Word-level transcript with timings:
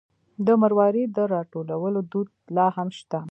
د 0.45 0.47
مروارید 0.61 1.09
د 1.17 1.19
راټولولو 1.33 1.99
دود 2.11 2.27
لا 2.55 2.67
هم 2.75 2.89
شته. 2.97 3.19